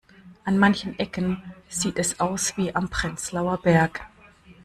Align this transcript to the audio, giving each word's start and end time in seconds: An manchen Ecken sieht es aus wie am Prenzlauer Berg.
An 0.45 0.57
manchen 0.57 0.97
Ecken 0.97 1.43
sieht 1.69 1.99
es 1.99 2.19
aus 2.19 2.57
wie 2.57 2.73
am 2.73 2.89
Prenzlauer 2.89 3.61
Berg. 3.61 4.01